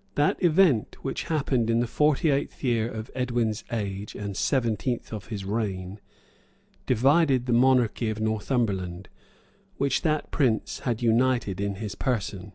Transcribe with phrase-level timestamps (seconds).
[0.16, 5.26] []That event, which happened in the forty eighth year of Edwin's age and seventeenth of
[5.26, 6.00] his reign,[]
[6.86, 9.08] divided the monarchy of Northumberland,
[9.76, 12.52] which that prince had united in his person.